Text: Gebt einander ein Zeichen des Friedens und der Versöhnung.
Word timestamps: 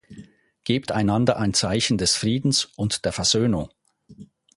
Gebt 0.63 0.91
einander 0.91 1.37
ein 1.37 1.53
Zeichen 1.53 1.99
des 1.99 2.15
Friedens 2.15 2.65
und 2.65 3.05
der 3.05 3.11
Versöhnung. 3.11 3.69